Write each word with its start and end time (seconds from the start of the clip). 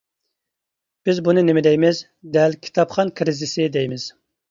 بىز 1.09 1.19
بۇنى 1.27 1.45
نېمە 1.51 1.63
دەيمىز؟ 1.69 2.01
دەل 2.39 2.59
كىتابخان 2.67 3.15
كىرىزىسى 3.23 3.73
دەيمىز! 3.81 4.13